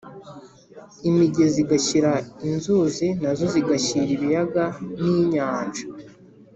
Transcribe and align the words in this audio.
imigezi 1.09 1.57
igashyira 1.63 2.11
inzuzi, 2.49 3.07
na 3.21 3.31
zo 3.37 3.45
zigashyira 3.53 4.09
ibiyaga 4.15 4.65
n’inyanja. 5.01 5.83